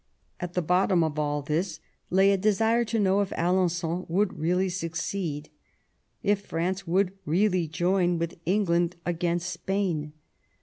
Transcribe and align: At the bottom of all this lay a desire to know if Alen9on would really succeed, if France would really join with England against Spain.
At 0.39 0.55
the 0.55 0.63
bottom 0.63 1.03
of 1.03 1.19
all 1.19 1.43
this 1.43 1.79
lay 2.09 2.31
a 2.31 2.35
desire 2.37 2.83
to 2.85 2.97
know 2.97 3.21
if 3.21 3.29
Alen9on 3.29 4.09
would 4.09 4.39
really 4.39 4.67
succeed, 4.67 5.49
if 6.23 6.43
France 6.43 6.87
would 6.87 7.11
really 7.23 7.67
join 7.67 8.17
with 8.17 8.39
England 8.47 8.95
against 9.05 9.51
Spain. 9.51 10.13